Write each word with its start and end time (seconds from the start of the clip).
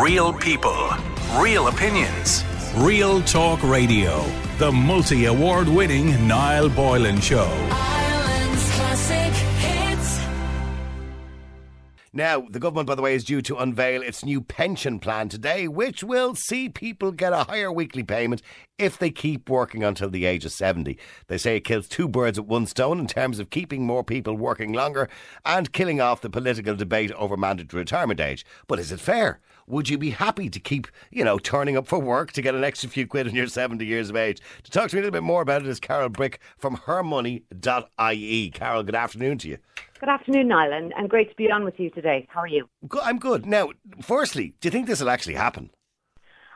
Real 0.00 0.32
people, 0.32 0.88
real 1.36 1.68
opinions. 1.68 2.44
Real 2.76 3.20
Talk 3.20 3.62
Radio. 3.62 4.24
The 4.56 4.72
multi 4.72 5.26
award 5.26 5.68
winning 5.68 6.26
Niall 6.26 6.70
Boylan 6.70 7.20
Show. 7.20 7.44
Ireland's 7.70 8.70
classic 8.70 9.34
hits. 9.58 10.18
Now, 12.14 12.40
the 12.40 12.58
government, 12.58 12.86
by 12.86 12.94
the 12.94 13.02
way, 13.02 13.14
is 13.14 13.22
due 13.22 13.42
to 13.42 13.58
unveil 13.58 14.00
its 14.00 14.24
new 14.24 14.40
pension 14.40 14.98
plan 14.98 15.28
today, 15.28 15.68
which 15.68 16.02
will 16.02 16.34
see 16.34 16.70
people 16.70 17.12
get 17.12 17.34
a 17.34 17.44
higher 17.44 17.70
weekly 17.70 18.02
payment 18.02 18.40
if 18.78 18.96
they 18.96 19.10
keep 19.10 19.50
working 19.50 19.84
until 19.84 20.08
the 20.08 20.24
age 20.24 20.46
of 20.46 20.52
70. 20.52 20.96
They 21.26 21.36
say 21.36 21.56
it 21.56 21.64
kills 21.64 21.86
two 21.86 22.08
birds 22.08 22.40
with 22.40 22.48
one 22.48 22.64
stone 22.64 22.98
in 22.98 23.08
terms 23.08 23.38
of 23.38 23.50
keeping 23.50 23.84
more 23.84 24.02
people 24.02 24.36
working 24.36 24.72
longer 24.72 25.10
and 25.44 25.70
killing 25.70 26.00
off 26.00 26.22
the 26.22 26.30
political 26.30 26.76
debate 26.76 27.12
over 27.12 27.36
mandatory 27.36 27.82
retirement 27.82 28.20
age. 28.20 28.46
But 28.66 28.78
is 28.78 28.90
it 28.90 28.98
fair? 28.98 29.40
Would 29.66 29.88
you 29.88 29.98
be 29.98 30.10
happy 30.10 30.48
to 30.50 30.60
keep, 30.60 30.88
you 31.10 31.24
know, 31.24 31.38
turning 31.38 31.76
up 31.76 31.86
for 31.86 31.98
work 31.98 32.32
to 32.32 32.42
get 32.42 32.54
an 32.54 32.64
extra 32.64 32.88
few 32.88 33.06
quid 33.06 33.26
when 33.26 33.34
you're 33.34 33.46
70 33.46 33.84
years 33.84 34.10
of 34.10 34.16
age? 34.16 34.40
To 34.64 34.70
talk 34.70 34.90
to 34.90 34.96
me 34.96 35.00
a 35.00 35.02
little 35.04 35.12
bit 35.12 35.22
more 35.22 35.42
about 35.42 35.62
it 35.62 35.68
is 35.68 35.80
Carol 35.80 36.08
Brick 36.08 36.40
from 36.58 36.76
hermoney.ie. 36.76 38.50
Carol, 38.50 38.82
good 38.82 38.94
afternoon 38.94 39.38
to 39.38 39.48
you. 39.48 39.58
Good 40.00 40.08
afternoon, 40.08 40.48
Niall, 40.48 40.72
and, 40.72 40.92
and 40.96 41.08
great 41.08 41.30
to 41.30 41.36
be 41.36 41.50
on 41.50 41.64
with 41.64 41.78
you 41.78 41.90
today. 41.90 42.26
How 42.28 42.40
are 42.40 42.48
you? 42.48 42.68
I'm 43.02 43.18
good. 43.18 43.46
Now, 43.46 43.70
firstly, 44.00 44.54
do 44.60 44.66
you 44.66 44.70
think 44.72 44.88
this 44.88 45.00
will 45.00 45.10
actually 45.10 45.34
happen? 45.34 45.70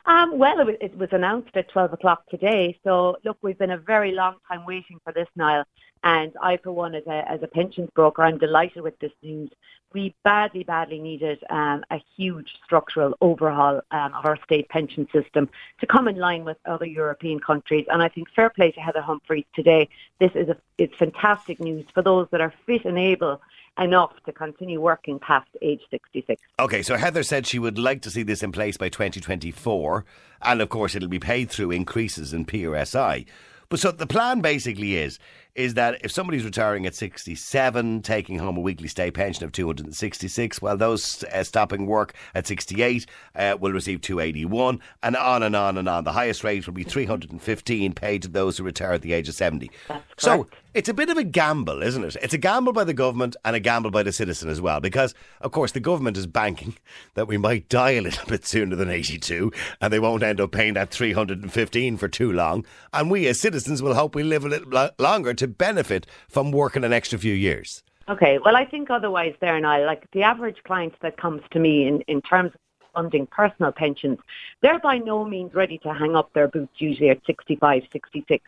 Um, 0.07 0.39
well, 0.39 0.61
it 0.61 0.65
was, 0.65 0.75
it 0.79 0.97
was 0.97 1.09
announced 1.11 1.55
at 1.55 1.67
12 1.69 1.93
o'clock 1.93 2.25
today. 2.29 2.79
So, 2.85 3.17
look, 3.25 3.37
we've 3.41 3.57
been 3.57 3.71
a 3.71 3.77
very 3.77 4.13
long 4.13 4.35
time 4.47 4.65
waiting 4.65 5.01
for 5.03 5.11
this, 5.11 5.27
Niall. 5.35 5.65
And 6.03 6.31
I, 6.41 6.57
for 6.57 6.71
one, 6.71 6.95
as 6.95 7.05
a, 7.07 7.29
as 7.29 7.43
a 7.43 7.47
pensions 7.47 7.89
broker, 7.93 8.23
I'm 8.23 8.37
delighted 8.37 8.83
with 8.83 8.97
this 8.99 9.11
news. 9.21 9.49
We 9.93 10.15
badly, 10.23 10.63
badly 10.63 10.99
needed 10.99 11.43
um, 11.49 11.83
a 11.91 12.01
huge 12.15 12.53
structural 12.63 13.17
overhaul 13.19 13.81
um, 13.91 14.13
of 14.13 14.25
our 14.25 14.37
state 14.45 14.69
pension 14.69 15.07
system 15.11 15.49
to 15.79 15.85
come 15.85 16.07
in 16.07 16.15
line 16.15 16.45
with 16.45 16.57
other 16.65 16.85
European 16.85 17.41
countries. 17.41 17.85
And 17.89 18.01
I 18.01 18.07
think 18.07 18.29
fair 18.33 18.49
play 18.49 18.71
to 18.71 18.79
Heather 18.79 19.01
Humphreys 19.01 19.45
today. 19.53 19.89
This 20.19 20.31
is 20.35 20.47
a, 20.47 20.57
it's 20.77 20.95
fantastic 20.95 21.59
news 21.59 21.85
for 21.93 22.01
those 22.01 22.27
that 22.31 22.39
are 22.39 22.53
fit 22.65 22.85
and 22.85 22.97
able 22.97 23.41
enough 23.79 24.13
to 24.25 24.31
continue 24.31 24.81
working 24.81 25.19
past 25.19 25.49
age 25.61 25.81
66. 25.91 26.41
Okay, 26.59 26.81
so 26.81 26.95
Heather 26.95 27.23
said 27.23 27.45
she 27.45 27.59
would 27.59 27.77
like 27.77 28.01
to 28.01 28.11
see 28.11 28.23
this 28.23 28.43
in 28.43 28.51
place 28.51 28.77
by 28.77 28.89
2024, 28.89 30.05
and 30.41 30.61
of 30.61 30.69
course 30.69 30.95
it'll 30.95 31.09
be 31.09 31.19
paid 31.19 31.49
through 31.49 31.71
increases 31.71 32.33
in 32.33 32.45
PRSI. 32.45 33.25
But 33.69 33.79
so 33.79 33.91
the 33.91 34.07
plan 34.07 34.41
basically 34.41 34.95
is 34.95 35.19
is 35.57 35.73
that 35.73 35.99
if 36.03 36.11
somebody's 36.11 36.45
retiring 36.45 36.85
at 36.85 36.93
67, 36.93 38.03
taking 38.03 38.37
home 38.37 38.57
a 38.57 38.61
weekly 38.61 38.87
state 38.87 39.15
pension 39.15 39.43
of 39.43 39.51
266, 39.51 40.61
while 40.61 40.77
those 40.77 41.23
uh, 41.33 41.43
stopping 41.43 41.87
work 41.87 42.13
at 42.35 42.45
68 42.45 43.07
uh, 43.35 43.57
will 43.59 43.71
receive 43.71 43.99
281, 44.01 44.79
and 45.01 45.15
on 45.15 45.41
and 45.41 45.55
on 45.55 45.77
and 45.79 45.89
on. 45.89 46.03
The 46.03 46.11
highest 46.11 46.43
rate 46.43 46.67
will 46.67 46.75
be 46.75 46.83
315 46.83 47.93
paid 47.93 48.21
to 48.21 48.27
those 48.27 48.57
who 48.57 48.63
retire 48.63 48.93
at 48.93 49.01
the 49.01 49.13
age 49.13 49.27
of 49.27 49.33
70. 49.33 49.71
That's 49.87 50.03
so 50.17 50.43
correct. 50.43 50.55
It's 50.77 50.87
a 50.87 50.93
bit 50.93 51.09
of 51.09 51.17
a 51.17 51.23
gamble, 51.23 51.81
isn't 51.81 52.03
it? 52.03 52.15
It's 52.21 52.35
a 52.35 52.37
gamble 52.37 52.71
by 52.71 52.83
the 52.83 52.93
government 52.93 53.35
and 53.43 53.55
a 53.55 53.59
gamble 53.59 53.89
by 53.89 54.03
the 54.03 54.11
citizen 54.11 54.47
as 54.47 54.61
well, 54.61 54.79
because 54.79 55.15
of 55.41 55.51
course 55.51 55.71
the 55.71 55.79
government 55.79 56.17
is 56.17 56.27
banking 56.27 56.77
that 57.15 57.27
we 57.27 57.35
might 57.35 57.67
die 57.67 57.91
a 57.91 58.01
little 58.01 58.25
bit 58.27 58.45
sooner 58.45 58.75
than 58.75 58.87
82, 58.87 59.51
and 59.81 59.91
they 59.91 59.97
won't 59.97 60.21
end 60.21 60.39
up 60.39 60.51
paying 60.51 60.75
that 60.75 60.91
315 60.91 61.97
for 61.97 62.07
too 62.07 62.31
long, 62.31 62.63
and 62.93 63.09
we 63.09 63.25
as 63.25 63.39
citizens 63.39 63.81
will 63.81 63.95
hope 63.95 64.13
we 64.13 64.21
live 64.21 64.45
a 64.45 64.49
little 64.49 64.91
longer 64.99 65.33
to 65.33 65.47
benefit 65.47 66.05
from 66.29 66.51
working 66.51 66.83
an 66.83 66.93
extra 66.93 67.17
few 67.17 67.33
years. 67.33 67.81
Okay, 68.07 68.37
well, 68.37 68.55
I 68.55 68.63
think 68.63 68.91
otherwise 68.91 69.33
there 69.41 69.55
and 69.55 69.65
I, 69.65 69.83
like 69.83 70.05
the 70.11 70.21
average 70.21 70.61
client 70.63 70.93
that 71.01 71.17
comes 71.17 71.41
to 71.51 71.59
me 71.59 71.87
in, 71.87 72.01
in 72.01 72.21
terms 72.21 72.51
of 72.53 72.61
funding 72.93 73.25
personal 73.25 73.71
pensions, 73.71 74.19
they're 74.61 74.79
by 74.79 74.99
no 74.99 75.25
means 75.25 75.55
ready 75.55 75.79
to 75.79 75.91
hang 75.91 76.15
up 76.15 76.31
their 76.33 76.47
boots 76.47 76.73
usually 76.77 77.09
at 77.09 77.19
65, 77.25 77.81
66. 77.91 78.43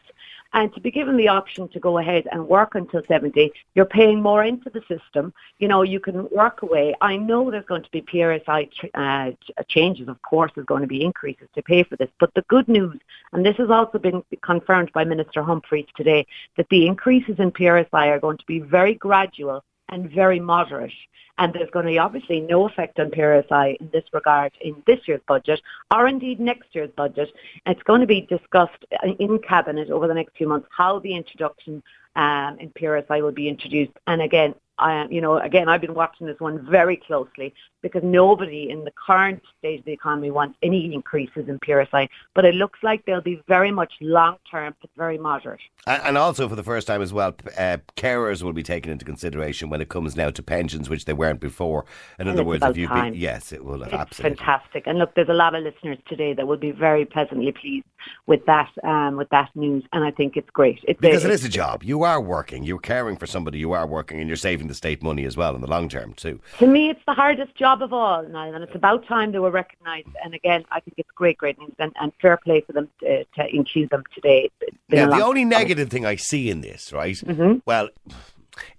And 0.53 0.73
to 0.73 0.81
be 0.81 0.89
given 0.89 1.15
the 1.15 1.27
option 1.27 1.67
to 1.69 1.79
go 1.79 1.99
ahead 1.99 2.27
and 2.31 2.47
work 2.47 2.73
until 2.73 3.01
70, 3.07 3.51
you're 3.75 3.85
paying 3.85 4.21
more 4.21 4.43
into 4.43 4.69
the 4.71 4.81
system. 4.87 5.31
You 5.59 5.67
know, 5.67 5.83
you 5.83 5.99
can 5.99 6.27
work 6.29 6.63
away. 6.63 6.95
I 7.01 7.17
know 7.17 7.51
there's 7.51 7.65
going 7.65 7.83
to 7.83 7.91
be 7.91 8.01
PRSI 8.01 8.69
uh, 8.95 9.31
changes, 9.67 10.07
of 10.07 10.19
course, 10.23 10.51
there's 10.55 10.65
going 10.65 10.81
to 10.81 10.87
be 10.87 11.03
increases 11.03 11.47
to 11.53 11.61
pay 11.61 11.83
for 11.83 11.97
this. 11.97 12.09
But 12.19 12.33
the 12.33 12.43
good 12.47 12.67
news, 12.67 12.97
and 13.31 13.45
this 13.45 13.57
has 13.57 13.69
also 13.69 13.99
been 13.99 14.23
confirmed 14.41 14.91
by 14.91 15.03
Minister 15.03 15.43
Humphreys 15.43 15.87
today, 15.95 16.25
that 16.57 16.69
the 16.69 16.87
increases 16.87 17.35
in 17.37 17.51
PRSI 17.51 18.07
are 18.07 18.19
going 18.19 18.37
to 18.37 18.45
be 18.47 18.59
very 18.59 18.95
gradual 18.95 19.63
and 19.89 20.11
very 20.11 20.39
moderate. 20.39 20.93
And 21.37 21.53
there's 21.53 21.69
going 21.69 21.85
to 21.85 21.91
be 21.91 21.97
obviously 21.97 22.41
no 22.41 22.67
effect 22.67 22.99
on 22.99 23.11
PRSI 23.11 23.77
in 23.79 23.89
this 23.93 24.03
regard 24.11 24.51
in 24.59 24.83
this 24.85 24.99
year's 25.07 25.21
budget 25.27 25.61
or 25.93 26.07
indeed 26.07 26.39
next 26.39 26.75
year's 26.75 26.91
budget. 26.97 27.29
It's 27.65 27.81
going 27.83 28.01
to 28.01 28.07
be 28.07 28.21
discussed 28.21 28.83
in 29.19 29.39
Cabinet 29.39 29.89
over 29.89 30.07
the 30.07 30.13
next 30.13 30.35
few 30.35 30.49
months 30.49 30.67
how 30.75 30.99
the 30.99 31.15
introduction 31.15 31.81
um, 32.15 32.57
in 32.59 32.71
PRSI 32.71 33.21
will 33.21 33.31
be 33.31 33.47
introduced. 33.47 33.93
And 34.05 34.21
again, 34.21 34.53
I, 34.79 35.07
you 35.09 35.21
know, 35.21 35.37
again, 35.37 35.69
I've 35.69 35.81
been 35.81 35.93
watching 35.93 36.27
this 36.27 36.39
one 36.39 36.65
very 36.69 36.97
closely 36.97 37.53
because 37.81 38.03
nobody 38.03 38.69
in 38.69 38.83
the 38.83 38.91
current 39.07 39.41
state 39.57 39.79
of 39.79 39.85
the 39.85 39.93
economy 39.93 40.31
wants 40.31 40.57
any 40.63 40.93
increases 40.93 41.47
in 41.47 41.59
PRSI. 41.59 42.09
But 42.35 42.45
it 42.45 42.55
looks 42.55 42.79
like 42.83 43.05
they'll 43.05 43.21
be 43.21 43.41
very 43.47 43.71
much 43.71 43.93
long-term, 44.01 44.75
but 44.81 44.89
very 44.97 45.17
moderate. 45.17 45.61
And 45.87 46.17
also, 46.17 46.47
for 46.49 46.55
the 46.55 46.63
first 46.63 46.87
time 46.87 47.01
as 47.01 47.13
well, 47.13 47.35
uh, 47.57 47.77
carers 47.95 48.43
will 48.43 48.53
be 48.53 48.63
taken 48.63 48.91
into 48.91 49.05
consideration 49.05 49.69
when 49.69 49.81
it 49.81 49.89
comes 49.89 50.15
now 50.15 50.29
to 50.29 50.43
pensions, 50.43 50.89
which 50.89 51.05
they 51.05 51.13
weren't 51.13 51.39
before. 51.39 51.85
In 52.19 52.27
And 52.27 52.31
other 52.37 52.43
words, 52.43 52.63
if 52.65 52.77
you 52.77 52.87
time. 52.87 53.13
be, 53.13 53.19
yes, 53.19 53.51
it 53.51 53.63
will 53.63 53.79
have 53.83 53.93
It's 53.93 54.01
absolutely. 54.01 54.37
fantastic. 54.37 54.87
And 54.87 54.99
look, 54.99 55.15
there's 55.15 55.29
a 55.29 55.33
lot 55.33 55.55
of 55.55 55.63
listeners 55.63 55.97
today 56.07 56.33
that 56.33 56.47
will 56.47 56.57
be 56.57 56.71
very 56.71 57.05
pleasantly 57.05 57.51
pleased 57.51 57.85
with 58.27 58.45
that, 58.45 58.69
um, 58.83 59.15
with 59.17 59.29
that 59.29 59.49
news. 59.55 59.83
And 59.93 60.03
I 60.03 60.11
think 60.11 60.35
it's 60.37 60.49
great. 60.49 60.79
It's 60.87 60.99
Because 60.99 61.23
it 61.25 61.31
a, 61.31 61.33
is 61.33 61.45
a 61.45 61.49
job. 61.49 61.83
You 61.83 62.03
are 62.03 62.19
working. 62.21 62.63
You're 62.63 62.79
caring 62.79 63.15
for 63.17 63.25
somebody. 63.27 63.59
You 63.59 63.71
are 63.73 63.87
working, 63.87 64.19
and 64.19 64.27
you're 64.27 64.37
saving 64.37 64.67
the 64.67 64.73
state 64.73 65.01
money 65.03 65.25
as 65.25 65.37
well 65.37 65.55
in 65.55 65.61
the 65.61 65.67
long 65.67 65.87
term 65.89 66.13
too. 66.13 66.39
To 66.59 66.67
me, 66.67 66.89
it's 66.89 67.01
the 67.07 67.13
hardest 67.13 67.55
job 67.55 67.68
of 67.81 67.93
all, 67.93 68.23
Niall, 68.23 68.55
and 68.55 68.63
it's 68.63 68.75
about 68.75 69.05
time 69.05 69.31
they 69.31 69.39
were 69.39 69.51
recognised. 69.51 70.09
And 70.23 70.33
again, 70.33 70.65
I 70.71 70.79
think 70.79 70.95
it's 70.97 71.09
great, 71.15 71.37
great 71.37 71.57
news, 71.59 71.73
and, 71.79 71.91
and 72.01 72.11
fair 72.21 72.37
play 72.37 72.61
for 72.61 72.73
them 72.73 72.89
to, 73.01 73.23
to 73.23 73.55
include 73.55 73.89
them 73.91 74.03
today. 74.13 74.49
It's 74.61 74.77
been 74.89 74.99
a 74.99 75.07
Now, 75.07 75.17
the 75.17 75.23
only 75.25 75.43
time. 75.43 75.49
negative 75.49 75.89
thing 75.89 76.05
I 76.05 76.15
see 76.15 76.49
in 76.49 76.61
this, 76.61 76.91
right? 76.91 77.15
Mm-hmm. 77.15 77.59
Well, 77.65 77.89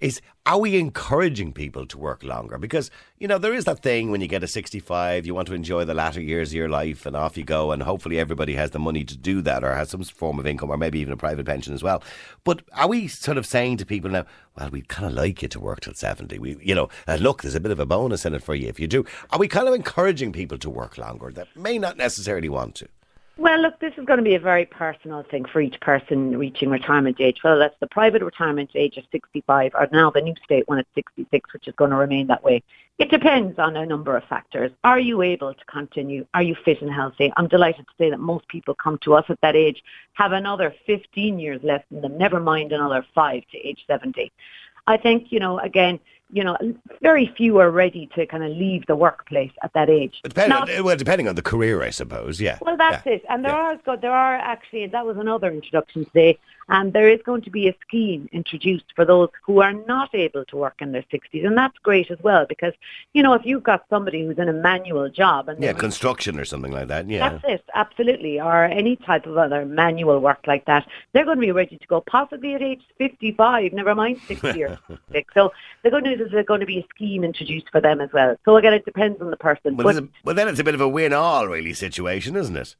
is 0.01 0.21
are 0.47 0.59
we 0.59 0.79
encouraging 0.79 1.53
people 1.53 1.87
to 1.87 1.99
work 1.99 2.25
longer? 2.25 2.59
Because 2.59 2.91
you 3.19 3.29
know 3.29 3.39
there 3.39 3.55
is 3.55 3.65
that 3.67 3.83
thing 3.83 4.11
when 4.11 4.21
you 4.21 4.27
get 4.27 4.43
a 4.43 4.49
sixty-five, 4.49 5.27
you 5.27 5.35
want 5.35 5.49
to 5.49 5.55
enjoy 5.55 5.85
the 5.85 5.95
latter 5.95 6.21
years 6.21 6.51
of 6.51 6.55
your 6.55 6.69
life, 6.69 7.07
and 7.07 7.15
off 7.15 7.37
you 7.37 7.45
go, 7.45 7.73
and 7.73 7.83
hopefully 7.83 8.19
everybody 8.19 8.55
has 8.55 8.71
the 8.71 8.79
money 8.79 9.05
to 9.05 9.17
do 9.17 9.43
that, 9.43 9.63
or 9.63 9.75
has 9.75 9.91
some 9.91 10.03
form 10.03 10.39
of 10.39 10.47
income, 10.47 10.71
or 10.71 10.77
maybe 10.77 10.99
even 10.99 11.13
a 11.13 11.17
private 11.17 11.47
pension 11.47 11.75
as 11.75 11.83
well. 11.83 12.03
But 12.45 12.63
are 12.73 12.89
we 12.89 13.07
sort 13.09 13.37
of 13.39 13.47
saying 13.47 13.77
to 13.79 13.87
people 13.87 14.11
now, 14.11 14.25
well, 14.57 14.71
we'd 14.71 14.89
kind 14.89 15.07
of 15.07 15.13
like 15.13 15.43
you 15.43 15.49
to 15.49 15.61
work 15.61 15.81
till 15.81 15.95
seventy? 15.95 16.39
We, 16.39 16.57
you 16.63 16.75
know, 16.75 16.89
uh, 17.07 17.17
look, 17.21 17.43
there's 17.43 17.55
a 17.55 17.61
bit 17.61 17.73
of 17.73 17.81
a 17.81 17.87
bonus 17.87 18.25
in 18.25 18.35
it 18.35 18.43
for 18.43 18.55
you 18.55 18.69
if 18.69 18.81
you 18.81 18.87
do. 18.87 19.05
Are 19.31 19.39
we 19.39 19.49
kind 19.49 19.69
of 19.69 19.75
encouraging 19.75 20.33
people 20.33 20.59
to 20.59 20.71
work 20.71 20.99
longer 20.99 21.31
that 21.33 21.55
may 21.57 21.79
not 21.79 21.97
necessarily 21.97 22.49
want 22.49 22.75
to? 22.77 22.89
Well, 23.41 23.63
look, 23.63 23.81
this 23.81 23.95
is 23.97 24.05
going 24.05 24.19
to 24.19 24.23
be 24.23 24.35
a 24.35 24.39
very 24.39 24.67
personal 24.67 25.23
thing 25.23 25.47
for 25.47 25.63
each 25.63 25.81
person 25.81 26.37
reaching 26.37 26.69
retirement 26.69 27.23
age. 27.23 27.39
Whether 27.41 27.59
that's 27.59 27.81
the 27.81 27.87
private 27.87 28.23
retirement 28.23 28.73
age 28.75 28.99
of 28.99 29.05
65 29.11 29.73
or 29.75 29.89
now 29.91 30.11
the 30.11 30.21
new 30.21 30.35
state 30.45 30.69
one 30.69 30.79
at 30.79 30.87
66, 30.95 31.51
which 31.55 31.67
is 31.67 31.75
going 31.77 31.91
to 31.91 31.97
remain 31.97 32.27
that 32.27 32.45
way. 32.45 32.63
It 32.99 33.11
depends 33.11 33.59
on 33.59 33.77
a 33.77 33.87
number 33.87 34.15
of 34.15 34.25
factors. 34.25 34.73
Are 34.85 35.01
you 35.01 35.23
able 35.23 35.55
to 35.55 35.65
continue? 35.65 36.27
Are 36.35 36.43
you 36.43 36.55
fit 36.67 36.83
and 36.83 36.93
healthy? 36.93 37.33
I'm 37.39 37.49
delighted 37.49 37.87
to 37.87 37.95
say 37.97 38.11
that 38.11 38.21
most 38.21 38.47
people 38.49 38.75
come 38.75 38.99
to 39.05 39.15
us 39.15 39.25
at 39.31 39.41
that 39.41 39.57
age 39.57 39.83
have 40.13 40.33
another 40.33 40.75
15 40.87 41.39
years 41.39 41.63
left 41.63 41.87
in 41.91 42.03
them, 42.03 42.19
never 42.19 42.41
mind 42.41 42.73
another 42.73 43.07
five 43.15 43.43
to 43.53 43.59
age 43.67 43.87
70. 43.87 44.31
I 44.87 44.99
think, 44.99 45.33
you 45.33 45.41
know, 45.41 45.59
again, 45.61 45.99
you 46.33 46.45
know, 46.45 46.57
very 47.03 47.27
few 47.37 47.59
are 47.59 47.71
ready 47.71 48.09
to 48.15 48.27
kind 48.27 48.45
of 48.45 48.51
leave 48.51 48.87
the 48.87 48.97
workplace 48.97 49.53
at 49.63 49.73
that 49.75 49.91
age. 49.91 50.21
Depending, 50.23 50.51
Now- 50.51 50.79
on, 50.79 50.85
well, 50.85 50.97
depending 50.97 51.29
on 51.29 51.35
the 51.35 51.43
career, 51.43 51.83
I 51.83 51.91
suppose. 51.91 52.41
Yeah. 52.41 52.59
well, 52.61 52.77
that's 52.77 53.05
Yeah. 53.07 53.13
it. 53.15 53.25
And 53.29 53.45
there 53.45 53.53
Yeah. 53.53 53.77
are 53.87 53.97
there 53.97 54.13
are 54.13 54.37
actually 54.37 54.87
that 54.87 55.05
was 55.07 55.17
another 55.17 55.51
introduction 55.51 56.05
today. 56.07 56.39
And 56.71 56.93
there 56.93 57.09
is 57.09 57.21
going 57.25 57.43
to 57.43 57.51
be 57.51 57.69
a 57.69 57.77
scheme 57.87 58.29
introduced 58.33 58.85
for 58.97 59.05
those 59.05 59.29
who 59.45 59.61
are 59.61 59.73
not 59.73 60.15
able 60.15 60.45
to 60.47 60.57
work 60.57 60.77
in 60.81 60.93
their 60.93 61.05
60s, 61.13 61.45
and 61.45 61.59
that's 61.59 61.77
great 61.79 62.11
as 62.11 62.19
well 62.23 62.47
because 62.49 62.73
you 63.13 63.23
know 63.23 63.35
if 63.35 63.43
you've 63.45 63.63
got 63.65 63.85
somebody 63.91 64.25
who's 64.25 64.39
in 64.39 64.49
a 64.49 64.53
manual 64.53 65.09
job 65.11 65.49
and 65.49 65.63
Yeah, 65.63 65.73
construction 65.73 66.39
or 66.39 66.45
something 66.45 66.73
like 66.73 66.89
that. 66.89 67.09
Yeah. 67.09 67.29
that's 67.31 67.45
it, 67.49 67.65
absolutely, 67.75 68.41
or 68.41 68.65
any 68.65 68.95
type 68.97 69.27
of 69.27 69.37
other 69.37 69.65
manual 69.67 70.21
work 70.21 70.41
like 70.47 70.65
that, 70.67 70.87
they're 71.13 71.25
going 71.25 71.39
to 71.39 71.41
be 71.41 71.53
ready 71.53 71.77
to 71.77 71.87
go 71.89 72.01
possibly 72.03 72.55
at 72.55 72.63
age 72.63 72.83
55, 72.99 73.73
never 73.73 73.95
mind 73.95 74.19
60 74.29 74.63
or 74.63 74.79
66. 74.89 75.35
So 75.35 75.53
the 75.83 75.91
good 75.91 76.05
news 76.05 76.21
is 76.21 76.31
there's 76.31 76.47
going 76.47 76.61
to 76.61 76.67
be 76.67 76.79
a 76.79 76.87
scheme 76.95 77.25
introduced 77.25 77.67
for 77.73 77.81
them 77.81 78.01
as 78.01 78.11
well. 78.13 78.37
So 78.45 78.57
again, 78.57 78.75
it 78.75 78.85
depends 78.85 79.21
on 79.21 79.31
the 79.31 79.37
person. 79.37 79.77
Well, 79.77 79.87
But- 79.89 80.05
a- 80.05 80.09
well, 80.25 80.35
then 80.37 80.47
it's 80.49 80.61
a 80.61 80.65
bit 80.65 80.75
of 80.75 80.81
a 80.81 80.89
win-all 80.89 81.49
really 81.49 81.73
situation, 81.75 82.37
isn't 82.37 82.57
it? 82.57 82.77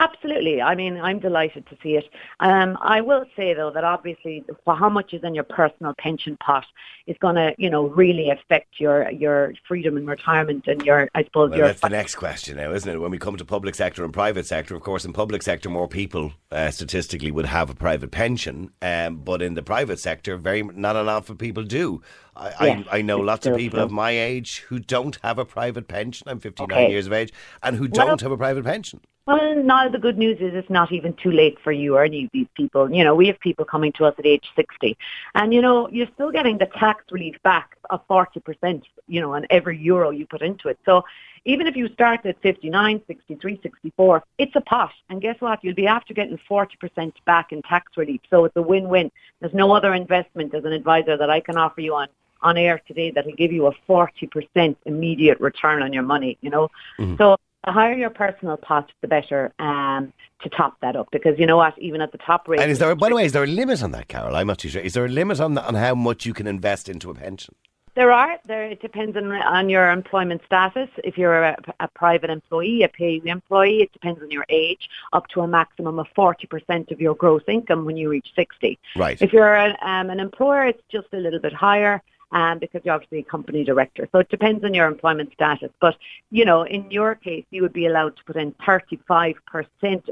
Absolutely. 0.00 0.60
I 0.60 0.74
mean, 0.74 0.96
I'm 0.96 1.20
delighted 1.20 1.66
to 1.68 1.76
see 1.82 1.96
it. 1.96 2.04
Um, 2.40 2.76
I 2.80 3.00
will 3.00 3.24
say 3.36 3.54
though 3.54 3.70
that 3.70 3.84
obviously, 3.84 4.44
how 4.66 4.88
much 4.88 5.14
is 5.14 5.22
in 5.22 5.34
your 5.34 5.44
personal 5.44 5.94
pension 5.96 6.36
pot 6.38 6.66
is 7.06 7.16
going 7.20 7.36
to, 7.36 7.54
you 7.58 7.70
know, 7.70 7.86
really 7.86 8.28
affect 8.30 8.80
your 8.80 9.08
your 9.10 9.52
freedom 9.68 9.96
in 9.96 10.06
retirement 10.06 10.66
and 10.66 10.82
your, 10.82 11.08
I 11.14 11.22
suppose, 11.22 11.50
Well, 11.50 11.58
your. 11.58 11.68
that's 11.68 11.80
the 11.80 11.88
next 11.90 12.16
question 12.16 12.56
now, 12.56 12.72
isn't 12.72 12.90
it? 12.92 12.98
When 12.98 13.12
we 13.12 13.18
come 13.18 13.36
to 13.36 13.44
public 13.44 13.76
sector 13.76 14.04
and 14.04 14.12
private 14.12 14.46
sector, 14.46 14.74
of 14.74 14.82
course, 14.82 15.04
in 15.04 15.12
public 15.12 15.42
sector, 15.42 15.70
more 15.70 15.86
people 15.86 16.32
uh, 16.50 16.70
statistically 16.72 17.30
would 17.30 17.46
have 17.46 17.70
a 17.70 17.74
private 17.74 18.10
pension, 18.10 18.70
um, 18.82 19.18
but 19.18 19.42
in 19.42 19.54
the 19.54 19.62
private 19.62 20.00
sector, 20.00 20.36
very 20.36 20.62
not 20.64 20.96
enough 20.96 21.30
of 21.30 21.38
people 21.38 21.62
do. 21.62 22.02
I, 22.34 22.52
Yes, 22.60 22.86
I, 22.90 22.98
I 22.98 23.02
know 23.02 23.20
lots 23.20 23.46
of 23.46 23.56
people 23.56 23.76
true. 23.76 23.84
of 23.84 23.92
my 23.92 24.10
age 24.10 24.64
who 24.68 24.80
don't 24.80 25.16
have 25.22 25.38
a 25.38 25.44
private 25.44 25.86
pension. 25.86 26.28
I'm 26.28 26.40
59 26.40 26.70
Okay. 26.72 26.90
years 26.90 27.06
of 27.06 27.12
age, 27.12 27.32
and 27.62 27.76
who 27.76 27.86
don't 27.86 28.20
have 28.20 28.32
a 28.32 28.36
private 28.36 28.64
pension. 28.64 29.00
Well, 29.26 29.56
now 29.56 29.88
the 29.88 29.98
good 29.98 30.18
news 30.18 30.36
is 30.40 30.52
it's 30.54 30.68
not 30.68 30.92
even 30.92 31.14
too 31.14 31.32
late 31.32 31.56
for 31.64 31.72
you 31.72 31.96
or 31.96 32.04
any 32.04 32.24
of 32.24 32.30
these 32.34 32.46
people. 32.54 32.92
You 32.92 33.04
know, 33.04 33.14
we 33.14 33.26
have 33.28 33.40
people 33.40 33.64
coming 33.64 33.90
to 33.92 34.04
us 34.04 34.14
at 34.18 34.26
age 34.26 34.44
60. 34.54 34.98
And, 35.34 35.54
you 35.54 35.62
know, 35.62 35.88
you're 35.88 36.08
still 36.14 36.30
getting 36.30 36.58
the 36.58 36.66
tax 36.66 37.04
relief 37.10 37.36
back 37.42 37.78
of 37.88 38.06
40%, 38.06 38.82
you 39.08 39.22
know, 39.22 39.32
on 39.34 39.46
every 39.48 39.78
euro 39.78 40.10
you 40.10 40.26
put 40.26 40.42
into 40.42 40.68
it. 40.68 40.78
So 40.84 41.04
even 41.46 41.66
if 41.66 41.74
you 41.74 41.88
start 41.88 42.26
at 42.26 42.38
59, 42.42 43.00
63, 43.06 43.60
64, 43.62 44.22
it's 44.36 44.56
a 44.56 44.60
pot. 44.60 44.92
And 45.08 45.22
guess 45.22 45.40
what? 45.40 45.64
You'll 45.64 45.74
be 45.74 45.86
after 45.86 46.12
getting 46.12 46.38
40% 46.50 47.12
back 47.24 47.50
in 47.50 47.62
tax 47.62 47.96
relief. 47.96 48.20
So 48.28 48.44
it's 48.44 48.56
a 48.56 48.62
win-win. 48.62 49.10
There's 49.40 49.54
no 49.54 49.72
other 49.72 49.94
investment 49.94 50.54
as 50.54 50.66
an 50.66 50.72
advisor 50.72 51.16
that 51.16 51.30
I 51.30 51.40
can 51.40 51.56
offer 51.56 51.80
you 51.80 51.94
on 51.94 52.08
on 52.42 52.58
air 52.58 52.80
today 52.86 53.10
that 53.10 53.24
will 53.24 53.32
give 53.32 53.50
you 53.50 53.66
a 53.66 53.72
40% 53.88 54.76
immediate 54.84 55.40
return 55.40 55.82
on 55.82 55.94
your 55.94 56.02
money, 56.02 56.36
you 56.42 56.50
know. 56.50 56.68
Mm-hmm. 56.98 57.16
So 57.16 57.38
the 57.64 57.72
higher 57.72 57.94
your 57.94 58.10
personal 58.10 58.56
pot, 58.56 58.90
the 59.00 59.08
better 59.08 59.52
um, 59.58 60.12
to 60.42 60.48
top 60.50 60.76
that 60.80 60.96
up. 60.96 61.08
Because 61.12 61.38
you 61.38 61.46
know 61.46 61.56
what, 61.56 61.78
even 61.78 62.00
at 62.00 62.12
the 62.12 62.18
top 62.18 62.48
rate, 62.48 62.60
And 62.60 62.70
is 62.70 62.78
there, 62.78 62.94
by 62.94 63.08
the 63.08 63.14
way, 63.14 63.24
is 63.24 63.32
there 63.32 63.44
a 63.44 63.46
limit 63.46 63.82
on 63.82 63.92
that, 63.92 64.08
Carol? 64.08 64.36
I'm 64.36 64.46
not 64.46 64.58
too 64.58 64.68
sure. 64.68 64.82
Is 64.82 64.94
there 64.94 65.04
a 65.04 65.08
limit 65.08 65.40
on 65.40 65.56
on 65.58 65.74
how 65.74 65.94
much 65.94 66.26
you 66.26 66.34
can 66.34 66.46
invest 66.46 66.88
into 66.88 67.10
a 67.10 67.14
pension? 67.14 67.54
there 67.94 68.10
are 68.10 68.38
there. 68.46 68.64
It 68.64 68.80
depends 68.82 69.16
on 69.16 69.30
on 69.32 69.68
your 69.68 69.90
employment 69.90 70.42
status. 70.44 70.88
If 71.04 71.16
you're 71.16 71.44
a, 71.44 71.56
a 71.80 71.88
private 71.88 72.30
employee, 72.30 72.82
a 72.82 72.88
paid 72.88 73.24
employee, 73.26 73.82
it 73.82 73.92
depends 73.92 74.20
on 74.20 74.30
your 74.30 74.44
age. 74.48 74.88
Up 75.12 75.28
to 75.28 75.40
a 75.40 75.48
maximum 75.48 75.98
of 75.98 76.06
forty 76.14 76.46
percent 76.46 76.90
of 76.90 77.00
your 77.00 77.14
gross 77.14 77.42
income 77.46 77.84
when 77.84 77.96
you 77.96 78.08
reach 78.08 78.32
sixty. 78.34 78.78
Right. 78.96 79.20
If 79.20 79.32
you're 79.32 79.54
an, 79.54 79.76
um, 79.82 80.10
an 80.10 80.20
employer, 80.20 80.66
it's 80.66 80.82
just 80.90 81.08
a 81.12 81.18
little 81.18 81.40
bit 81.40 81.52
higher 81.52 82.02
um, 82.34 82.58
because 82.58 82.82
you're 82.84 82.94
obviously 82.94 83.20
a 83.20 83.22
company 83.22 83.64
director. 83.64 84.08
So 84.12 84.18
it 84.18 84.28
depends 84.28 84.64
on 84.64 84.74
your 84.74 84.86
employment 84.86 85.32
status. 85.32 85.70
But, 85.80 85.96
you 86.30 86.44
know, 86.44 86.62
in 86.62 86.90
your 86.90 87.14
case, 87.14 87.44
you 87.50 87.62
would 87.62 87.72
be 87.72 87.86
allowed 87.86 88.16
to 88.16 88.24
put 88.24 88.36
in 88.36 88.52
35% 88.66 89.36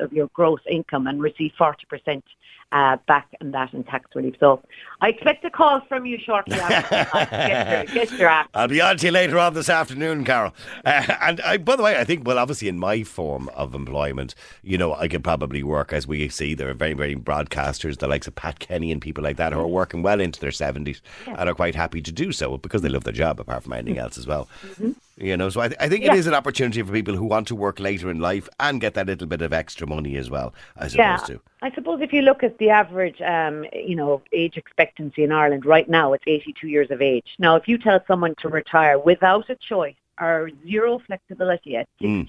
of 0.00 0.12
your 0.12 0.28
gross 0.28 0.60
income 0.70 1.08
and 1.08 1.20
receive 1.20 1.52
40% 1.58 2.22
uh, 2.72 2.96
back 3.06 3.28
and 3.40 3.52
that 3.54 3.72
in 3.74 3.84
tax 3.84 4.10
relief. 4.14 4.34
So 4.40 4.62
I 5.00 5.08
expect 5.10 5.44
a 5.44 5.50
call 5.50 5.82
from 5.88 6.06
you 6.06 6.18
shortly 6.18 6.56
after. 6.58 7.26
get, 7.30 7.94
your, 7.94 8.06
get 8.06 8.18
your 8.18 8.28
app. 8.28 8.48
I'll 8.54 8.68
be 8.68 8.80
on 8.80 8.96
to 8.96 9.06
you 9.06 9.12
later 9.12 9.38
on 9.38 9.54
this 9.54 9.68
afternoon, 9.68 10.24
Carol. 10.24 10.54
Uh, 10.84 11.14
and 11.20 11.40
I, 11.42 11.58
by 11.58 11.76
the 11.76 11.82
way, 11.82 11.98
I 11.98 12.04
think, 12.04 12.26
well, 12.26 12.38
obviously, 12.38 12.68
in 12.68 12.78
my 12.78 13.02
form 13.02 13.48
of 13.50 13.74
employment, 13.74 14.34
you 14.62 14.78
know, 14.78 14.94
I 14.94 15.08
could 15.08 15.22
probably 15.22 15.62
work, 15.62 15.92
as 15.92 16.06
we 16.06 16.28
see, 16.30 16.54
there 16.54 16.70
are 16.70 16.74
very, 16.74 16.94
very 16.94 17.14
broadcasters, 17.14 17.98
the 17.98 18.08
likes 18.08 18.26
of 18.26 18.34
Pat 18.34 18.58
Kenny 18.58 18.90
and 18.90 19.00
people 19.00 19.22
like 19.22 19.36
that, 19.36 19.52
who 19.52 19.60
are 19.60 19.66
working 19.66 20.02
well 20.02 20.20
into 20.20 20.40
their 20.40 20.50
70s 20.50 21.00
and 21.26 21.48
are 21.48 21.54
quite 21.54 21.74
happy 21.74 22.00
to 22.00 22.12
do 22.12 22.32
so 22.32 22.56
because 22.56 22.82
they 22.82 22.88
love 22.88 23.04
their 23.04 23.12
job, 23.12 23.38
apart 23.38 23.62
from 23.62 23.74
anything 23.74 23.98
else 23.98 24.16
as 24.16 24.26
well. 24.26 24.48
You 25.16 25.36
know, 25.36 25.50
so 25.50 25.60
I, 25.60 25.68
th- 25.68 25.78
I 25.80 25.88
think 25.88 26.02
it 26.04 26.06
Yeah. 26.06 26.14
is 26.14 26.26
an 26.26 26.34
opportunity 26.34 26.80
for 26.82 26.90
people 26.92 27.14
who 27.14 27.24
want 27.26 27.46
to 27.48 27.54
work 27.54 27.78
later 27.78 28.10
in 28.10 28.18
life 28.18 28.48
and 28.58 28.80
get 28.80 28.94
that 28.94 29.06
little 29.06 29.26
bit 29.26 29.42
of 29.42 29.52
extra 29.52 29.86
money 29.86 30.16
as 30.16 30.30
well, 30.30 30.54
as 30.76 30.94
Yeah, 30.94 31.18
too. 31.18 31.40
I 31.60 31.70
suppose 31.72 32.00
if 32.00 32.12
you 32.12 32.22
look 32.22 32.42
at 32.42 32.56
the 32.58 32.70
average, 32.70 33.20
um, 33.20 33.66
you 33.74 33.94
know, 33.94 34.22
age 34.32 34.56
expectancy 34.56 35.22
in 35.22 35.30
Ireland 35.30 35.66
right 35.66 35.88
now, 35.88 36.14
it's 36.14 36.24
82 36.26 36.66
years 36.66 36.90
of 36.90 37.02
age. 37.02 37.34
Now, 37.38 37.56
if 37.56 37.68
you 37.68 37.76
tell 37.76 38.00
someone 38.06 38.34
to 38.40 38.48
retire 38.48 38.98
without 38.98 39.50
a 39.50 39.54
choice 39.56 39.96
or 40.20 40.50
zero 40.66 40.98
flexibility 41.06 41.76
at 41.76 41.88
Mm. 42.00 42.26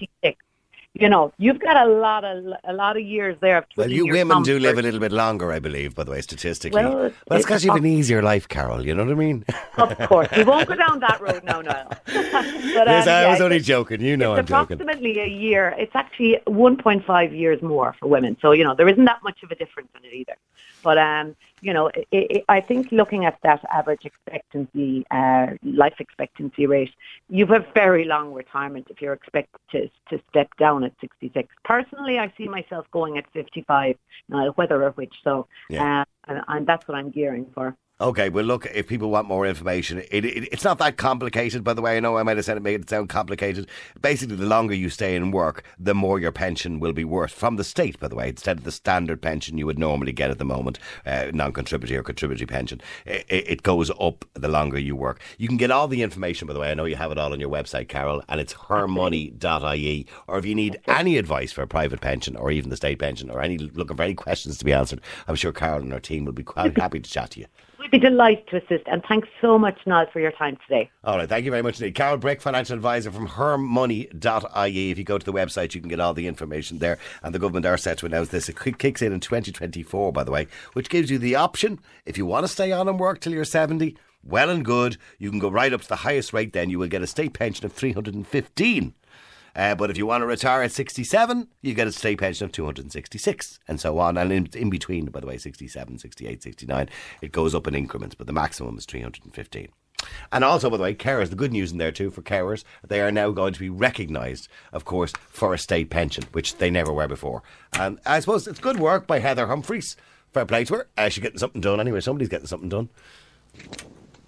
66, 0.94 1.02
you 1.02 1.08
know, 1.08 1.32
you've 1.38 1.58
got 1.60 1.76
a 1.86 1.90
lot 1.90 2.24
of 2.24 2.44
a 2.64 2.72
lot 2.72 2.96
of 2.96 3.02
years 3.02 3.36
there. 3.40 3.58
Of 3.58 3.64
Well, 3.76 3.90
you 3.90 4.06
women 4.06 4.42
do 4.42 4.58
live 4.58 4.78
a 4.78 4.82
little 4.82 5.00
bit 5.00 5.12
longer, 5.12 5.52
I 5.52 5.58
believe, 5.58 5.94
by 5.94 6.04
the 6.04 6.12
way, 6.12 6.20
statistically. 6.20 6.82
Well, 6.82 6.94
Well, 6.94 7.06
it's- 7.06 7.22
it's 7.32 7.44
because 7.46 7.64
you 7.64 7.70
have 7.72 7.80
an 7.80 7.86
easier 7.86 8.22
life, 8.22 8.46
Carol, 8.48 8.84
you 8.86 8.94
know 8.94 9.04
what 9.04 9.12
I 9.12 9.16
mean? 9.16 9.44
Of 9.76 9.98
course, 10.08 10.28
we 10.36 10.44
won't 10.44 10.68
go 10.68 10.76
down 10.76 11.00
that 11.00 11.20
road 11.20 11.42
now, 11.44 11.60
Niall. 11.60 11.88
but, 12.06 12.88
um, 12.88 12.94
Liz, 12.94 13.08
I 13.08 13.22
yeah, 13.22 13.30
was 13.30 13.40
only 13.40 13.58
joking. 13.60 14.00
You 14.00 14.16
know 14.16 14.32
I'm 14.34 14.40
it's 14.40 14.48
joking. 14.48 14.80
approximately 14.80 15.18
a 15.20 15.26
year. 15.26 15.74
It's 15.76 15.94
actually 15.96 16.38
1.5 16.46 17.32
years 17.36 17.60
more 17.62 17.94
for 17.98 18.06
women. 18.08 18.36
So, 18.40 18.52
you 18.52 18.62
know, 18.64 18.74
there 18.74 18.88
isn't 18.88 19.04
that 19.04 19.22
much 19.24 19.42
of 19.42 19.50
a 19.50 19.54
difference 19.56 19.88
in 19.98 20.04
it 20.08 20.14
either. 20.14 20.36
But, 20.82 20.98
um, 20.98 21.34
you 21.64 21.72
know, 21.72 21.86
it, 21.88 22.06
it, 22.12 22.44
I 22.50 22.60
think 22.60 22.92
looking 22.92 23.24
at 23.24 23.38
that 23.42 23.64
average 23.72 24.04
expectancy, 24.04 25.06
uh, 25.10 25.46
life 25.62 25.94
expectancy 25.98 26.66
rate, 26.66 26.90
you've 27.30 27.52
a 27.52 27.64
very 27.74 28.04
long 28.04 28.34
retirement 28.34 28.88
if 28.90 29.00
you're 29.00 29.14
expected 29.14 29.58
to, 29.72 29.88
to 30.10 30.22
step 30.28 30.48
down 30.58 30.84
at 30.84 30.92
66. 31.00 31.48
Personally, 31.64 32.18
I 32.18 32.30
see 32.36 32.48
myself 32.48 32.84
going 32.90 33.16
at 33.16 33.24
55, 33.32 33.96
uh, 34.30 34.48
whether 34.56 34.84
or 34.84 34.90
which. 34.90 35.14
So, 35.24 35.46
Yeah. 35.70 36.02
uh, 36.02 36.04
and, 36.28 36.42
and 36.48 36.66
that's 36.66 36.86
what 36.86 36.98
I'm 36.98 37.10
gearing 37.10 37.46
for. 37.54 37.74
Okay, 38.04 38.28
well, 38.28 38.44
look, 38.44 38.66
if 38.66 38.86
people 38.86 39.08
want 39.08 39.28
more 39.28 39.46
information, 39.46 40.02
it, 40.10 40.26
it, 40.26 40.52
it's 40.52 40.62
not 40.62 40.76
that 40.76 40.98
complicated, 40.98 41.64
by 41.64 41.72
the 41.72 41.80
way. 41.80 41.96
I 41.96 42.00
know 42.00 42.18
I 42.18 42.22
might 42.22 42.36
have 42.36 42.44
said 42.44 42.58
it, 42.58 42.62
made 42.62 42.82
it 42.82 42.90
sound 42.90 43.08
complicated. 43.08 43.66
Basically, 44.02 44.36
the 44.36 44.44
longer 44.44 44.74
you 44.74 44.90
stay 44.90 45.16
in 45.16 45.30
work, 45.30 45.64
the 45.78 45.94
more 45.94 46.20
your 46.20 46.30
pension 46.30 46.80
will 46.80 46.92
be 46.92 47.04
worth 47.04 47.32
from 47.32 47.56
the 47.56 47.64
state, 47.64 47.98
by 47.98 48.08
the 48.08 48.14
way, 48.14 48.28
instead 48.28 48.58
of 48.58 48.64
the 48.64 48.72
standard 48.72 49.22
pension 49.22 49.56
you 49.56 49.64
would 49.64 49.78
normally 49.78 50.12
get 50.12 50.30
at 50.30 50.36
the 50.36 50.44
moment, 50.44 50.78
uh, 51.06 51.30
non 51.32 51.50
contributory 51.54 51.96
or 51.96 52.02
contributory 52.02 52.46
pension. 52.46 52.78
It, 53.06 53.24
it 53.30 53.62
goes 53.62 53.90
up 53.98 54.26
the 54.34 54.48
longer 54.48 54.78
you 54.78 54.94
work. 54.94 55.22
You 55.38 55.48
can 55.48 55.56
get 55.56 55.70
all 55.70 55.88
the 55.88 56.02
information, 56.02 56.46
by 56.46 56.52
the 56.52 56.60
way. 56.60 56.70
I 56.70 56.74
know 56.74 56.84
you 56.84 56.96
have 56.96 57.10
it 57.10 57.16
all 57.16 57.32
on 57.32 57.40
your 57.40 57.48
website, 57.48 57.88
Carol, 57.88 58.22
and 58.28 58.38
it's 58.38 58.52
hermoney.ie. 58.52 60.06
Or 60.26 60.36
if 60.36 60.44
you 60.44 60.54
need 60.54 60.78
any 60.88 61.16
advice 61.16 61.52
for 61.52 61.62
a 61.62 61.66
private 61.66 62.02
pension 62.02 62.36
or 62.36 62.50
even 62.50 62.68
the 62.68 62.76
state 62.76 62.98
pension 62.98 63.30
or 63.30 63.40
any 63.40 63.56
looking 63.56 63.96
for 63.96 64.02
any 64.02 64.14
questions 64.14 64.58
to 64.58 64.64
be 64.66 64.74
answered, 64.74 65.00
I'm 65.26 65.36
sure 65.36 65.52
Carol 65.52 65.80
and 65.80 65.92
her 65.92 66.00
team 66.00 66.26
will 66.26 66.32
be 66.32 66.42
quite 66.42 66.76
happy 66.76 67.00
to 67.00 67.10
chat 67.10 67.30
to 67.30 67.40
you. 67.40 67.46
We'd 67.84 67.90
be 67.90 67.98
delighted 67.98 68.48
to 68.48 68.56
assist. 68.56 68.84
And 68.86 69.02
thanks 69.06 69.28
so 69.42 69.58
much, 69.58 69.78
Niall, 69.84 70.06
for 70.10 70.18
your 70.18 70.32
time 70.32 70.56
today. 70.66 70.90
All 71.04 71.18
right, 71.18 71.28
thank 71.28 71.44
you 71.44 71.50
very 71.50 71.62
much 71.62 71.78
indeed. 71.78 71.94
Carol 71.94 72.16
Brick, 72.16 72.40
financial 72.40 72.74
advisor 72.74 73.10
from 73.10 73.28
hermoney.ie. 73.28 74.90
If 74.90 74.96
you 74.96 75.04
go 75.04 75.18
to 75.18 75.26
the 75.26 75.34
website, 75.34 75.74
you 75.74 75.82
can 75.82 75.90
get 75.90 76.00
all 76.00 76.14
the 76.14 76.26
information 76.26 76.78
there. 76.78 76.98
And 77.22 77.34
the 77.34 77.38
government 77.38 77.66
are 77.66 77.76
set 77.76 77.98
to 77.98 78.06
announce 78.06 78.28
this. 78.28 78.48
It 78.48 78.56
kicks 78.78 79.02
in 79.02 79.12
in 79.12 79.20
2024, 79.20 80.12
by 80.14 80.24
the 80.24 80.30
way, 80.30 80.46
which 80.72 80.88
gives 80.88 81.10
you 81.10 81.18
the 81.18 81.34
option, 81.34 81.78
if 82.06 82.16
you 82.16 82.24
want 82.24 82.44
to 82.44 82.48
stay 82.48 82.72
on 82.72 82.88
and 82.88 82.98
work 82.98 83.20
till 83.20 83.34
you're 83.34 83.44
70, 83.44 83.98
well 84.22 84.48
and 84.48 84.64
good. 84.64 84.96
You 85.18 85.28
can 85.28 85.38
go 85.38 85.50
right 85.50 85.72
up 85.72 85.82
to 85.82 85.88
the 85.88 85.96
highest 85.96 86.32
rate 86.32 86.54
then. 86.54 86.70
You 86.70 86.78
will 86.78 86.88
get 86.88 87.02
a 87.02 87.06
state 87.06 87.34
pension 87.34 87.66
of 87.66 87.74
315. 87.74 88.94
Uh, 89.56 89.74
but 89.74 89.90
if 89.90 89.96
you 89.96 90.06
want 90.06 90.22
to 90.22 90.26
retire 90.26 90.62
at 90.62 90.72
67, 90.72 91.48
you 91.62 91.74
get 91.74 91.86
a 91.86 91.92
state 91.92 92.18
pension 92.18 92.44
of 92.44 92.52
266 92.52 93.60
and 93.68 93.80
so 93.80 93.98
on. 93.98 94.16
And 94.16 94.32
in, 94.32 94.48
in 94.54 94.70
between, 94.70 95.06
by 95.06 95.20
the 95.20 95.26
way, 95.26 95.38
67, 95.38 95.98
68, 95.98 96.42
69, 96.42 96.88
it 97.22 97.32
goes 97.32 97.54
up 97.54 97.66
in 97.66 97.74
increments, 97.74 98.14
but 98.14 98.26
the 98.26 98.32
maximum 98.32 98.76
is 98.78 98.84
315. 98.84 99.68
And 100.32 100.44
also, 100.44 100.68
by 100.68 100.76
the 100.76 100.82
way, 100.82 100.94
carers, 100.94 101.30
the 101.30 101.36
good 101.36 101.52
news 101.52 101.72
in 101.72 101.78
there 101.78 101.92
too 101.92 102.10
for 102.10 102.22
carers, 102.22 102.64
they 102.86 103.00
are 103.00 103.12
now 103.12 103.30
going 103.30 103.52
to 103.54 103.60
be 103.60 103.70
recognised, 103.70 104.48
of 104.72 104.84
course, 104.84 105.12
for 105.28 105.54
a 105.54 105.58
state 105.58 105.90
pension, 105.90 106.24
which 106.32 106.56
they 106.56 106.70
never 106.70 106.92
were 106.92 107.08
before. 107.08 107.42
And 107.72 107.98
I 108.04 108.20
suppose 108.20 108.46
it's 108.46 108.60
good 108.60 108.78
work 108.78 109.06
by 109.06 109.20
Heather 109.20 109.46
Humphreys. 109.46 109.96
Fair 110.32 110.46
play 110.46 110.64
to 110.64 110.74
her. 110.74 110.88
Uh, 110.98 111.08
she's 111.08 111.22
getting 111.22 111.38
something 111.38 111.60
done 111.60 111.80
anyway. 111.80 112.00
Somebody's 112.00 112.28
getting 112.28 112.48
something 112.48 112.68
done. 112.68 112.88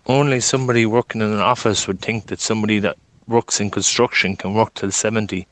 Only 0.06 0.38
somebody 0.38 0.86
working 0.86 1.20
in 1.20 1.32
an 1.32 1.40
office 1.40 1.88
would 1.88 2.00
think 2.00 2.26
that 2.26 2.38
somebody 2.38 2.78
that 2.78 2.96
works 3.28 3.60
in 3.60 3.70
construction 3.70 4.36
can 4.36 4.54
work 4.54 4.74
till 4.74 4.90
70. 4.90 5.46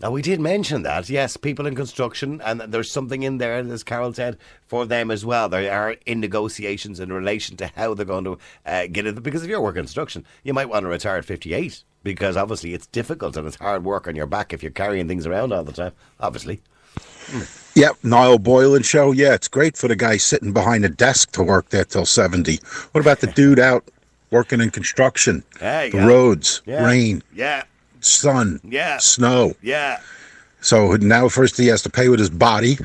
Now, 0.00 0.12
we 0.12 0.22
did 0.22 0.40
mention 0.40 0.82
that, 0.82 1.10
yes, 1.10 1.36
people 1.36 1.66
in 1.66 1.74
construction, 1.74 2.40
and 2.44 2.60
there's 2.60 2.88
something 2.88 3.24
in 3.24 3.38
there, 3.38 3.56
as 3.56 3.82
Carol 3.82 4.12
said, 4.12 4.38
for 4.68 4.86
them 4.86 5.10
as 5.10 5.26
well. 5.26 5.48
They 5.48 5.68
are 5.68 5.96
in 6.06 6.20
negotiations 6.20 7.00
in 7.00 7.12
relation 7.12 7.56
to 7.56 7.66
how 7.74 7.94
they're 7.94 8.06
going 8.06 8.22
to 8.22 8.38
uh, 8.64 8.86
get 8.92 9.06
it. 9.06 9.20
Because 9.24 9.42
if 9.42 9.48
you're 9.48 9.60
working 9.60 9.80
in 9.80 9.86
construction, 9.86 10.24
you 10.44 10.54
might 10.54 10.68
want 10.68 10.84
to 10.84 10.88
retire 10.88 11.16
at 11.16 11.24
58, 11.24 11.82
because 12.04 12.36
obviously 12.36 12.74
it's 12.74 12.86
difficult 12.86 13.36
and 13.36 13.44
it's 13.44 13.56
hard 13.56 13.84
work 13.84 14.06
on 14.06 14.14
your 14.14 14.26
back 14.26 14.52
if 14.52 14.62
you're 14.62 14.70
carrying 14.70 15.08
things 15.08 15.26
around 15.26 15.52
all 15.52 15.64
the 15.64 15.72
time, 15.72 15.92
obviously. 16.20 16.60
Yep, 17.74 17.96
Niall 18.04 18.38
Boylan 18.38 18.82
show. 18.82 19.10
Yeah, 19.10 19.34
it's 19.34 19.48
great 19.48 19.76
for 19.76 19.88
the 19.88 19.96
guy 19.96 20.16
sitting 20.16 20.52
behind 20.52 20.84
a 20.84 20.88
desk 20.88 21.32
to 21.32 21.42
work 21.42 21.70
there 21.70 21.84
till 21.84 22.06
70. 22.06 22.60
What 22.92 23.00
about 23.00 23.18
the 23.18 23.26
dude 23.34 23.58
out 23.58 23.84
working 24.30 24.60
in 24.60 24.70
construction? 24.70 25.42
Yeah, 25.60 25.88
the 25.88 25.98
roads, 26.06 26.62
Yeah. 26.66 26.84
rain, 26.84 27.22
Yeah, 27.34 27.62
sun, 28.00 28.60
Yeah. 28.64 28.98
snow. 28.98 29.54
yeah. 29.62 30.00
So 30.60 30.92
now 30.96 31.28
first 31.28 31.56
he 31.56 31.66
has 31.68 31.82
to 31.82 31.90
pay 31.90 32.08
with 32.08 32.18
his 32.20 32.30
body, 32.30 32.78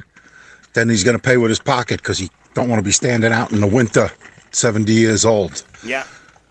then 0.74 0.90
he's 0.90 1.04
going 1.04 1.18
to 1.18 1.22
pay 1.22 1.38
with 1.38 1.50
his 1.50 1.60
pocket 1.60 2.02
because 2.02 2.18
he 2.20 2.30
don't 2.54 2.70
want 2.70 2.80
to 2.80 2.84
be 2.84 2.92
standing 2.92 3.32
out 3.32 3.52
in 3.52 3.62
the 3.62 3.68
winter, 3.68 4.12
70 4.52 4.94
years 4.94 5.26
old. 5.26 5.64
Yeah. 5.84 6.04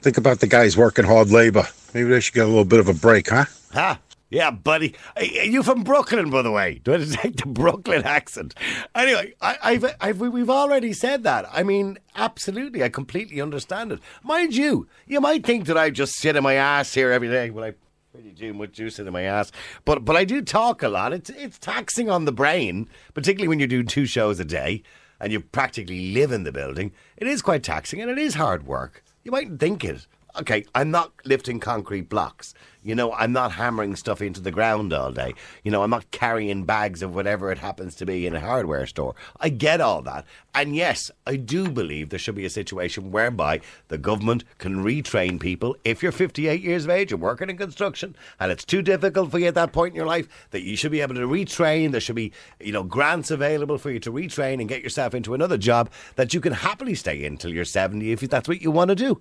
Think 0.02 0.16
about 0.18 0.40
the 0.40 0.46
guys 0.48 0.76
working 0.76 1.04
hard 1.04 1.30
labor. 1.30 1.66
Maybe 1.94 2.08
they 2.08 2.20
should 2.20 2.34
get 2.34 2.44
a 2.44 2.48
little 2.48 2.64
bit 2.64 2.80
of 2.80 2.88
a 2.88 2.94
break, 2.94 3.30
huh? 3.30 3.44
Ha! 3.72 3.98
Yeah, 4.32 4.50
buddy. 4.50 4.94
Are 5.14 5.24
you 5.24 5.62
from 5.62 5.84
Brooklyn, 5.84 6.30
by 6.30 6.40
the 6.40 6.50
way? 6.50 6.80
Do 6.82 6.94
I 6.94 6.96
detect 6.96 7.36
the 7.42 7.46
Brooklyn 7.46 8.02
accent? 8.04 8.54
Anyway, 8.94 9.34
I, 9.42 9.58
I've, 9.62 9.94
I've, 10.00 10.20
we've 10.20 10.48
already 10.48 10.94
said 10.94 11.22
that. 11.24 11.46
I 11.52 11.62
mean, 11.62 11.98
absolutely. 12.16 12.82
I 12.82 12.88
completely 12.88 13.42
understand 13.42 13.92
it. 13.92 14.00
Mind 14.22 14.56
you, 14.56 14.88
you 15.06 15.20
might 15.20 15.44
think 15.44 15.66
that 15.66 15.76
I 15.76 15.90
just 15.90 16.14
sit 16.14 16.34
in 16.34 16.42
my 16.42 16.54
ass 16.54 16.94
here 16.94 17.12
every 17.12 17.28
day. 17.28 17.50
Well, 17.50 17.62
I 17.66 17.74
pretty 18.10 18.30
do 18.30 18.54
much 18.54 18.72
juice 18.72 18.98
in 18.98 19.12
my 19.12 19.22
ass, 19.22 19.52
but 19.84 20.04
but 20.04 20.16
I 20.16 20.24
do 20.24 20.40
talk 20.40 20.82
a 20.82 20.88
lot. 20.88 21.12
It's 21.12 21.28
it's 21.30 21.58
taxing 21.58 22.08
on 22.08 22.24
the 22.24 22.32
brain, 22.32 22.88
particularly 23.12 23.48
when 23.48 23.58
you're 23.58 23.68
doing 23.68 23.86
two 23.86 24.06
shows 24.06 24.40
a 24.40 24.46
day 24.46 24.82
and 25.20 25.30
you 25.30 25.40
practically 25.40 26.12
live 26.12 26.32
in 26.32 26.44
the 26.44 26.52
building. 26.52 26.92
It 27.18 27.26
is 27.26 27.42
quite 27.42 27.62
taxing 27.62 28.00
and 28.00 28.10
it 28.10 28.18
is 28.18 28.34
hard 28.34 28.66
work. 28.66 29.04
You 29.24 29.30
mightn't 29.30 29.60
think 29.60 29.84
it. 29.84 30.06
Okay, 30.40 30.64
I'm 30.74 30.90
not 30.90 31.12
lifting 31.26 31.60
concrete 31.60 32.08
blocks. 32.08 32.54
You 32.82 32.94
know, 32.94 33.12
I'm 33.12 33.32
not 33.32 33.52
hammering 33.52 33.96
stuff 33.96 34.22
into 34.22 34.40
the 34.40 34.50
ground 34.50 34.94
all 34.94 35.12
day. 35.12 35.34
You 35.62 35.70
know, 35.70 35.82
I'm 35.82 35.90
not 35.90 36.10
carrying 36.10 36.64
bags 36.64 37.02
of 37.02 37.14
whatever 37.14 37.52
it 37.52 37.58
happens 37.58 37.94
to 37.96 38.06
be 38.06 38.26
in 38.26 38.34
a 38.34 38.40
hardware 38.40 38.86
store. 38.86 39.14
I 39.38 39.50
get 39.50 39.82
all 39.82 40.00
that. 40.02 40.24
And 40.54 40.74
yes, 40.74 41.10
I 41.26 41.36
do 41.36 41.70
believe 41.70 42.08
there 42.08 42.18
should 42.18 42.34
be 42.34 42.46
a 42.46 42.50
situation 42.50 43.12
whereby 43.12 43.60
the 43.88 43.98
government 43.98 44.44
can 44.56 44.82
retrain 44.82 45.38
people 45.38 45.76
if 45.84 46.02
you're 46.02 46.12
58 46.12 46.62
years 46.62 46.84
of 46.84 46.90
age 46.90 47.12
and 47.12 47.20
working 47.20 47.50
in 47.50 47.58
construction 47.58 48.16
and 48.40 48.50
it's 48.50 48.64
too 48.64 48.80
difficult 48.80 49.30
for 49.30 49.38
you 49.38 49.48
at 49.48 49.54
that 49.54 49.72
point 49.72 49.92
in 49.92 49.96
your 49.96 50.06
life 50.06 50.48
that 50.50 50.62
you 50.62 50.76
should 50.76 50.92
be 50.92 51.02
able 51.02 51.14
to 51.14 51.28
retrain. 51.28 51.92
There 51.92 52.00
should 52.00 52.16
be, 52.16 52.32
you 52.58 52.72
know, 52.72 52.84
grants 52.84 53.30
available 53.30 53.76
for 53.76 53.90
you 53.90 54.00
to 54.00 54.10
retrain 54.10 54.60
and 54.60 54.68
get 54.68 54.82
yourself 54.82 55.14
into 55.14 55.34
another 55.34 55.58
job 55.58 55.90
that 56.16 56.32
you 56.32 56.40
can 56.40 56.54
happily 56.54 56.94
stay 56.94 57.22
in 57.22 57.36
till 57.36 57.52
you're 57.52 57.66
70 57.66 58.12
if 58.12 58.20
that's 58.20 58.48
what 58.48 58.62
you 58.62 58.70
want 58.70 58.88
to 58.88 58.94
do. 58.94 59.20